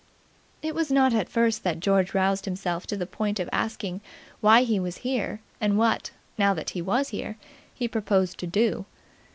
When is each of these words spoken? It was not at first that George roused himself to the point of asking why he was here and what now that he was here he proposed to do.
It 0.63 0.73
was 0.73 0.89
not 0.91 1.13
at 1.13 1.29
first 1.29 1.63
that 1.63 1.79
George 1.79 2.15
roused 2.15 2.45
himself 2.45 2.87
to 2.87 2.97
the 2.97 3.05
point 3.05 3.39
of 3.39 3.47
asking 3.53 4.01
why 4.39 4.63
he 4.63 4.79
was 4.79 4.97
here 5.05 5.41
and 5.61 5.77
what 5.77 6.09
now 6.39 6.55
that 6.55 6.71
he 6.71 6.81
was 6.81 7.09
here 7.09 7.37
he 7.75 7.87
proposed 7.87 8.39
to 8.39 8.47
do. 8.47 8.85